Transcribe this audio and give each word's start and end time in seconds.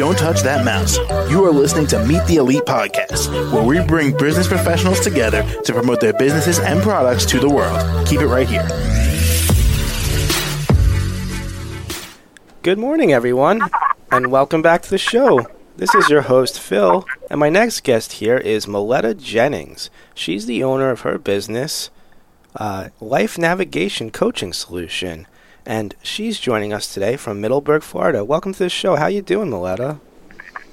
Don't 0.00 0.16
touch 0.16 0.40
that 0.44 0.64
mouse. 0.64 0.96
You 1.30 1.44
are 1.44 1.50
listening 1.50 1.86
to 1.88 2.02
Meet 2.06 2.24
the 2.24 2.36
Elite 2.36 2.62
Podcast, 2.62 3.30
where 3.52 3.62
we 3.62 3.86
bring 3.86 4.16
business 4.16 4.48
professionals 4.48 4.98
together 5.00 5.42
to 5.64 5.74
promote 5.74 6.00
their 6.00 6.14
businesses 6.14 6.58
and 6.58 6.80
products 6.80 7.26
to 7.26 7.38
the 7.38 7.50
world. 7.50 8.08
Keep 8.08 8.22
it 8.22 8.26
right 8.26 8.48
here. 8.48 8.66
Good 12.62 12.78
morning, 12.78 13.12
everyone, 13.12 13.60
and 14.10 14.32
welcome 14.32 14.62
back 14.62 14.80
to 14.80 14.88
the 14.88 14.96
show. 14.96 15.46
This 15.76 15.94
is 15.94 16.08
your 16.08 16.22
host, 16.22 16.58
Phil, 16.58 17.04
and 17.30 17.38
my 17.38 17.50
next 17.50 17.82
guest 17.82 18.12
here 18.12 18.38
is 18.38 18.64
Maleta 18.64 19.14
Jennings. 19.14 19.90
She's 20.14 20.46
the 20.46 20.64
owner 20.64 20.88
of 20.88 21.02
her 21.02 21.18
business, 21.18 21.90
uh, 22.56 22.88
Life 23.02 23.36
Navigation 23.36 24.10
Coaching 24.10 24.54
Solution, 24.54 25.26
and 25.66 25.94
she's 26.02 26.38
joining 26.38 26.72
us 26.72 26.92
today 26.92 27.16
from 27.16 27.40
Middleburg, 27.40 27.82
Florida. 27.82 28.24
Welcome 28.24 28.52
to 28.54 28.58
the 28.60 28.68
show. 28.68 28.96
How 28.96 29.06
you 29.06 29.22
doing, 29.22 29.50
Maleta? 29.50 30.00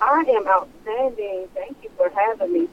I 0.02 0.24
am 0.28 0.48
outstanding. 0.48 1.48
Thank 1.54 1.78
you 1.84 1.90
for 1.98 2.10
having 2.10 2.54
me. 2.54 2.68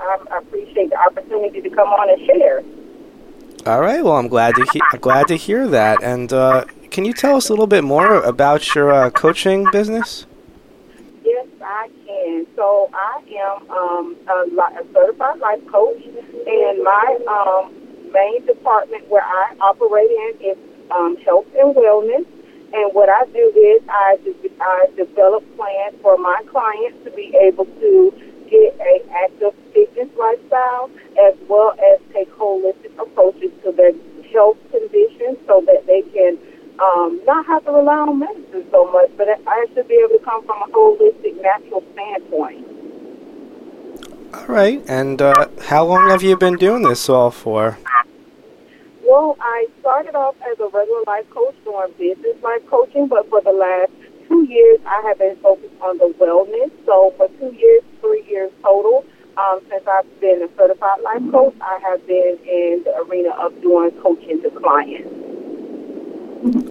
I 0.00 0.38
appreciate 0.38 0.90
the 0.90 0.96
opportunity 0.96 1.60
to 1.60 1.70
come 1.70 1.88
on 1.88 2.10
and 2.10 2.26
share. 2.26 2.62
All 3.66 3.80
right. 3.80 4.02
Well, 4.02 4.16
I'm 4.16 4.28
glad 4.28 4.56
to 4.56 4.64
he- 4.64 4.80
glad 5.00 5.28
to 5.28 5.36
hear 5.36 5.68
that. 5.68 6.02
And 6.02 6.32
uh, 6.32 6.64
can 6.90 7.04
you 7.04 7.12
tell 7.12 7.36
us 7.36 7.48
a 7.48 7.52
little 7.52 7.66
bit 7.66 7.84
more 7.84 8.22
about 8.22 8.74
your 8.74 8.92
uh, 8.92 9.10
coaching 9.10 9.70
business? 9.70 10.26
Yes, 11.22 11.46
I 11.62 11.90
can. 12.06 12.46
So 12.56 12.88
I 12.94 13.22
am 13.38 13.70
um, 13.70 14.16
a, 14.28 14.44
li- 14.48 14.78
a 14.80 14.92
certified 14.94 15.38
life 15.40 15.66
coach, 15.66 16.02
and 16.02 16.82
my 16.82 17.18
um, 17.28 18.12
main 18.12 18.44
department 18.46 19.06
where 19.08 19.22
I 19.24 19.54
operate 19.60 20.10
in 20.10 20.52
is 20.52 20.69
um, 20.90 21.16
health 21.18 21.46
and 21.56 21.74
wellness. 21.74 22.26
And 22.72 22.94
what 22.94 23.08
I 23.08 23.24
do 23.26 23.52
is 23.56 23.82
I, 23.88 24.16
I 24.60 24.86
develop 24.96 25.44
plans 25.56 25.96
for 26.02 26.16
my 26.18 26.40
clients 26.50 27.02
to 27.04 27.10
be 27.10 27.34
able 27.40 27.64
to 27.64 28.12
get 28.48 28.78
a 28.80 29.02
active 29.24 29.54
fitness 29.72 30.08
lifestyle 30.18 30.90
as 31.18 31.34
well 31.48 31.74
as 31.78 32.00
take 32.12 32.30
holistic 32.36 32.96
approaches 32.98 33.50
to 33.64 33.72
their 33.72 33.92
health 34.32 34.58
conditions 34.70 35.38
so 35.46 35.62
that 35.66 35.86
they 35.86 36.02
can 36.02 36.38
um, 36.80 37.20
not 37.26 37.46
have 37.46 37.64
to 37.64 37.72
rely 37.72 37.98
on 37.98 38.18
medicine 38.18 38.64
so 38.70 38.90
much, 38.90 39.10
but 39.16 39.28
I 39.28 39.66
should 39.74 39.88
be 39.88 39.94
able 39.94 40.18
to 40.18 40.24
come 40.24 40.44
from 40.46 40.62
a 40.62 40.66
holistic, 40.72 41.40
natural 41.42 41.84
standpoint. 41.92 42.66
All 44.32 44.46
right. 44.46 44.82
And 44.88 45.20
uh, 45.20 45.48
how 45.62 45.84
long 45.84 46.08
have 46.10 46.22
you 46.22 46.36
been 46.36 46.56
doing 46.56 46.82
this 46.82 47.08
all 47.08 47.30
for? 47.30 47.78
Well, 49.10 49.36
I 49.40 49.66
started 49.80 50.14
off 50.14 50.36
as 50.48 50.60
a 50.60 50.68
regular 50.68 51.02
life 51.04 51.28
coach 51.30 51.56
doing 51.64 51.92
business 51.98 52.40
life 52.44 52.64
coaching, 52.70 53.08
but 53.08 53.28
for 53.28 53.40
the 53.40 53.50
last 53.50 53.90
two 54.28 54.44
years, 54.44 54.78
I 54.86 55.02
have 55.04 55.18
been 55.18 55.34
focused 55.42 55.74
on 55.80 55.98
the 55.98 56.14
wellness. 56.20 56.70
So 56.86 57.12
for 57.16 57.26
two 57.40 57.52
years, 57.56 57.82
three 58.00 58.24
years 58.30 58.52
total, 58.62 59.04
um, 59.36 59.62
since 59.68 59.82
I've 59.84 60.20
been 60.20 60.44
a 60.44 60.48
certified 60.56 61.00
life 61.02 61.28
coach, 61.32 61.56
I 61.60 61.80
have 61.82 62.06
been 62.06 62.38
in 62.46 62.84
the 62.84 62.98
arena 62.98 63.30
of 63.30 63.60
doing 63.60 63.90
coaching 64.00 64.42
to 64.42 64.50
clients. 64.50 65.10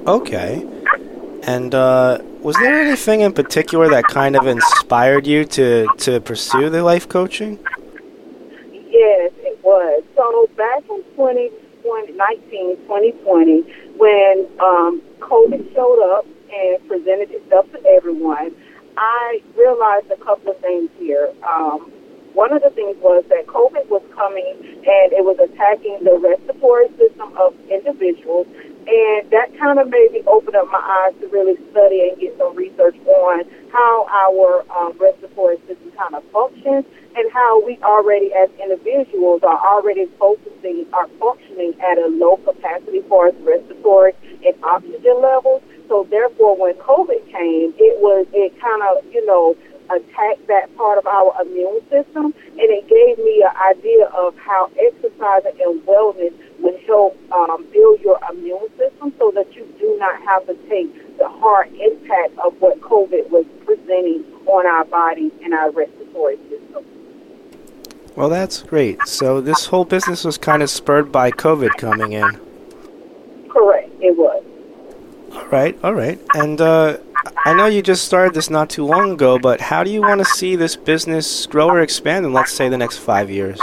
Okay. 0.07 0.65
And 1.43 1.75
uh, 1.75 2.19
was 2.39 2.55
there 2.55 2.79
anything 2.79 3.19
in 3.19 3.33
particular 3.33 3.89
that 3.89 4.05
kind 4.05 4.37
of 4.37 4.47
inspired 4.47 5.27
you 5.27 5.43
to, 5.43 5.89
to 5.97 6.21
pursue 6.21 6.69
the 6.69 6.83
life 6.83 7.09
coaching? 7.09 7.59
Yes, 8.71 9.33
it 9.39 9.61
was. 9.61 10.03
So 10.15 10.47
back 10.55 10.85
in 10.89 11.03
2019, 11.89 12.77
2020, 12.85 13.65
when 13.97 14.45
um, 14.61 15.01
COVID 15.19 15.73
showed 15.73 16.01
up 16.13 16.25
and 16.53 16.77
presented 16.87 17.31
itself 17.31 17.65
to 17.71 17.83
everyone, 17.89 18.53
I 18.95 19.41
realized 19.57 20.11
a 20.11 20.23
couple 20.23 20.51
of 20.51 20.59
things 20.59 20.91
here. 20.99 21.33
Um, 21.41 21.91
one 22.33 22.53
of 22.53 22.61
the 22.61 22.69
things 22.69 22.95
was 23.01 23.25
that 23.29 23.47
COVID 23.47 23.89
was 23.89 24.05
coming 24.13 24.53
and 24.85 25.07
it 25.09 25.25
was 25.25 25.41
attacking 25.41 26.05
the 26.05 26.13
respiratory 26.21 26.93
system 26.93 27.33
of 27.35 27.57
individuals. 27.73 28.45
And 28.85 29.25
that 29.33 29.49
kind 29.57 29.79
of 29.81 29.89
made 29.89 30.13
me 30.13 30.21
open 30.29 30.55
up 30.55 30.69
my 30.69 30.81
eyes 30.81 31.17
to 31.21 31.27
really 31.33 31.57
study 31.73 32.09
and 32.09 32.21
get 32.21 32.37
some 32.37 32.55
research 32.55 32.97
on 33.05 33.49
how 33.73 34.05
our 34.13 34.61
um, 34.77 34.93
respiratory 35.01 35.57
system 35.65 35.89
kind 35.97 36.13
of 36.13 36.23
functions 36.29 36.85
and 37.15 37.25
how 37.33 37.65
we 37.65 37.77
already 37.81 38.31
as 38.33 38.49
individuals 38.61 39.41
are 39.43 39.57
already 39.57 40.05
focusing, 40.19 40.85
are 40.93 41.07
functioning 41.59 41.79
at 41.81 41.97
a 41.97 42.07
low 42.07 42.37
capacity 42.37 43.01
for 43.07 43.27
its 43.27 43.37
respiratory 43.41 44.13
and 44.45 44.55
oxygen 44.63 45.21
levels. 45.21 45.61
So 45.87 46.07
therefore, 46.09 46.55
when 46.57 46.73
COVID 46.75 47.31
came, 47.31 47.73
it 47.77 47.99
was, 47.99 48.27
it 48.33 48.53
kind 48.61 48.81
of, 48.83 49.03
you 49.13 49.25
know, 49.25 49.55
attacked 49.89 50.45
that 50.47 50.69
part 50.77 50.99
of 50.99 51.07
our 51.07 51.33
immune 51.41 51.81
system, 51.89 52.25
and 52.25 52.69
it 52.69 52.87
gave 52.87 53.17
me 53.25 53.41
an 53.41 53.55
idea 53.57 54.05
of 54.05 54.37
how 54.37 54.69
exercising 54.77 55.57
and 55.65 55.81
wellness 55.81 56.33
would 56.59 56.79
help 56.85 57.17
um, 57.31 57.65
build 57.73 57.99
your 58.01 58.19
immune 58.29 58.69
system 58.77 59.11
so 59.17 59.31
that 59.33 59.51
you 59.55 59.65
do 59.79 59.97
not 59.97 60.21
have 60.21 60.45
to 60.45 60.53
take 60.69 60.93
the 61.17 61.27
hard 61.27 61.73
impact 61.73 62.37
of 62.45 62.53
what 62.61 62.79
COVID 62.81 63.31
was 63.31 63.45
presenting 63.65 64.23
on 64.45 64.67
our 64.67 64.85
bodies 64.85 65.31
and 65.43 65.55
our 65.55 65.71
respiratory. 65.71 66.37
Well, 68.15 68.29
that's 68.29 68.63
great. 68.63 69.07
So 69.07 69.39
this 69.39 69.67
whole 69.67 69.85
business 69.85 70.23
was 70.23 70.37
kind 70.37 70.61
of 70.61 70.69
spurred 70.69 71.11
by 71.11 71.31
COVID 71.31 71.77
coming 71.77 72.13
in. 72.13 72.39
Correct, 73.49 73.89
it 74.01 74.17
was. 74.17 74.43
All 75.33 75.47
right, 75.47 75.77
all 75.83 75.93
right. 75.93 76.19
And 76.33 76.59
uh, 76.59 76.97
I 77.45 77.53
know 77.53 77.67
you 77.67 77.81
just 77.81 78.05
started 78.05 78.33
this 78.33 78.49
not 78.49 78.69
too 78.69 78.85
long 78.85 79.11
ago, 79.11 79.39
but 79.39 79.61
how 79.61 79.83
do 79.83 79.91
you 79.91 80.01
want 80.01 80.19
to 80.19 80.25
see 80.25 80.55
this 80.55 80.75
business 80.75 81.45
grow 81.45 81.69
or 81.69 81.81
expand 81.81 82.25
in, 82.25 82.33
let's 82.33 82.51
say, 82.51 82.67
the 82.69 82.77
next 82.77 82.97
five 82.97 83.29
years? 83.29 83.59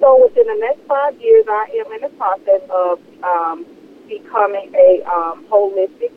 So 0.00 0.22
within 0.22 0.46
the 0.46 0.58
next 0.60 0.86
five 0.86 1.20
years, 1.20 1.44
I 1.48 1.84
am 1.84 1.92
in 1.92 2.00
the 2.02 2.16
process 2.16 2.62
of 2.70 3.00
um, 3.22 3.66
becoming 4.08 4.72
a 4.74 5.02
um, 5.04 5.44
holistic, 5.50 6.12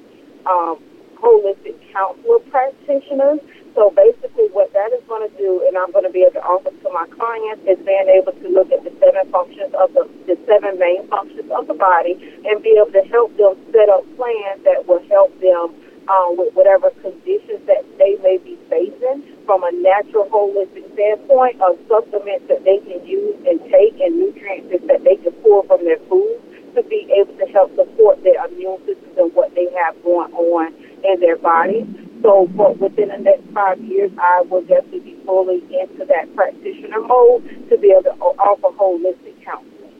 um, 0.46 0.80
holistic 1.16 1.76
counselor 1.92 2.40
practitioner. 2.50 3.38
So 3.76 3.90
basically, 3.96 4.52
what 4.52 4.74
that 4.74 4.92
is 4.92 5.00
going 5.08 5.24
to 5.24 5.34
do, 5.40 5.64
and 5.68 5.78
I'm 5.78 5.92
going 5.96 6.04
to 6.04 6.12
be 6.12 6.28
able 6.28 6.44
to 6.44 6.44
offer 6.44 6.72
to 6.72 6.90
my 6.92 7.08
clients, 7.16 7.64
is 7.64 7.80
being 7.88 8.10
able 8.12 8.36
to 8.36 8.48
look 8.52 8.68
at 8.72 8.84
the 8.84 8.92
seven 9.00 9.32
functions 9.32 9.72
of 9.80 9.96
the, 9.96 10.04
the 10.28 10.36
seven 10.44 10.76
main 10.76 11.08
functions 11.08 11.48
of 11.56 11.68
the 11.68 11.78
body, 11.78 12.20
and 12.44 12.60
be 12.60 12.76
able 12.76 12.92
to 12.92 13.04
help 13.08 13.32
them 13.40 13.56
set 13.72 13.88
up 13.88 14.04
plans 14.20 14.60
that 14.68 14.84
will 14.88 15.02
help 15.08 15.32
them 15.40 15.72
um, 16.12 16.36
with 16.36 16.52
whatever 16.54 16.92
conditions 17.00 17.64
that 17.68 17.88
they 17.96 18.20
may 18.20 18.38
be 18.44 18.60
facing 18.68 19.24
from 19.46 19.64
a 19.64 19.72
natural 19.72 20.28
holistic 20.28 20.84
standpoint 20.94 21.56
of 21.62 21.80
supplements 21.88 22.44
that 22.52 22.64
they 22.68 22.80
can 22.84 23.00
use 23.08 23.40
and 23.48 23.60
take 23.72 23.96
and 24.04 24.20
nutrients 24.20 24.68
that 24.88 25.04
they 25.04 25.16
can 25.16 25.32
pull 25.40 25.64
from 25.64 25.84
their 25.86 26.00
food 26.12 26.40
to 26.76 26.84
be 26.84 27.08
able 27.16 27.36
to 27.40 27.46
help 27.52 27.74
support 27.76 28.22
their 28.24 28.44
immune 28.48 28.80
system 28.84 29.12
and 29.18 29.34
what 29.36 29.54
they 29.56 29.68
have 29.80 29.96
going 30.04 30.32
on 30.34 30.74
in 31.04 31.20
their 31.20 31.38
bodies. 31.38 31.88
So 32.22 32.50
for 32.56 32.74
within 32.74 33.10
the 33.10 33.18
next 33.18 33.50
five 33.54 33.80
years, 33.82 34.12
I 34.20 34.42
will 34.42 34.62
definitely 34.62 35.00
be 35.00 35.18
fully 35.26 35.64
into 35.80 36.06
that 36.06 36.34
practitioner 36.36 37.02
mode 37.02 37.70
to 37.70 37.78
be 37.78 37.92
able 37.92 38.04
to 38.04 38.12
offer 38.12 38.76
holistic 38.78 39.44
counseling. 39.44 39.94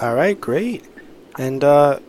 All 0.00 0.14
right, 0.14 0.38
great. 0.38 0.84
And 1.38 1.64
uh, 1.64 2.00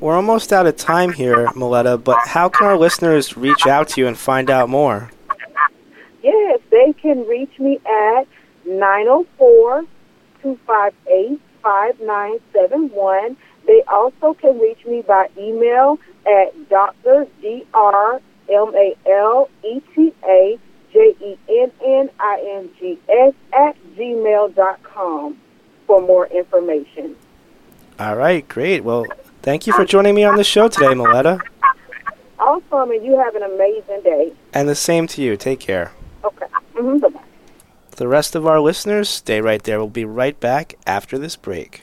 we're 0.00 0.14
almost 0.14 0.52
out 0.52 0.66
of 0.66 0.76
time 0.76 1.12
here, 1.12 1.46
Maleta, 1.48 2.02
but 2.02 2.18
how 2.26 2.48
can 2.48 2.66
our 2.66 2.78
listeners 2.78 3.36
reach 3.36 3.66
out 3.66 3.88
to 3.88 4.00
you 4.00 4.06
and 4.06 4.16
find 4.16 4.50
out 4.50 4.68
more? 4.68 5.10
Yes, 6.22 6.60
they 6.70 6.92
can 7.00 7.26
reach 7.26 7.58
me 7.58 7.80
at 7.84 8.26
904 8.64 9.84
258 10.42 11.40
5971. 11.62 13.36
They 13.66 13.82
also 13.88 14.34
can 14.34 14.60
reach 14.60 14.84
me 14.86 15.02
by 15.02 15.28
email 15.36 15.98
at 16.24 16.54
Dr. 18.48 18.72
D-R 18.72 18.96
M-A-L-E-T-A 19.06 20.58
J-E-N-N-I-N-G-S 20.92 21.74
at 23.52 23.76
gmail 23.96 24.54
dot 24.54 24.82
com 24.82 25.38
for 25.86 26.00
more 26.00 26.26
information. 26.28 27.16
All 27.98 28.16
right, 28.16 28.46
great. 28.48 28.82
Well, 28.84 29.04
thank 29.42 29.66
you 29.66 29.72
for 29.72 29.84
joining 29.84 30.14
me 30.14 30.24
on 30.24 30.36
the 30.36 30.44
show 30.44 30.68
today, 30.68 30.94
Maleta. 30.94 31.40
Awesome, 32.38 32.90
and 32.90 33.04
you 33.04 33.18
have 33.18 33.34
an 33.34 33.42
amazing 33.42 34.02
day. 34.02 34.32
And 34.52 34.68
the 34.68 34.74
same 34.74 35.06
to 35.08 35.22
you. 35.22 35.36
Take 35.36 35.60
care. 35.60 35.92
Okay. 36.24 36.46
Mm-hmm. 36.74 36.98
Bye-bye. 36.98 37.20
The 37.92 38.08
rest 38.08 38.34
of 38.34 38.46
our 38.46 38.60
listeners, 38.60 39.08
stay 39.08 39.40
right 39.40 39.62
there. 39.62 39.78
We'll 39.78 39.88
be 39.88 40.04
right 40.04 40.38
back 40.38 40.74
after 40.86 41.18
this 41.18 41.36
break. 41.36 41.82